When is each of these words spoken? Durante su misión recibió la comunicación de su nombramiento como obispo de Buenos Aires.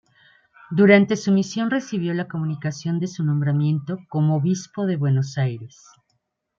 Durante 0.71 1.15
su 1.15 1.31
misión 1.31 1.69
recibió 1.69 2.15
la 2.15 2.27
comunicación 2.27 2.99
de 2.99 3.05
su 3.05 3.23
nombramiento 3.23 3.99
como 4.09 4.37
obispo 4.37 4.87
de 4.87 4.95
Buenos 4.95 5.37
Aires. 5.37 5.77